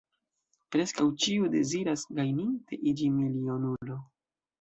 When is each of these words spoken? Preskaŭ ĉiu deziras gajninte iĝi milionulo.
Preskaŭ 0.75 1.03
ĉiu 1.25 1.49
deziras 1.55 2.05
gajninte 2.19 2.79
iĝi 2.93 3.11
milionulo. 3.19 3.99